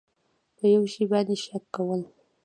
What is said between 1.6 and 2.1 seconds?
کول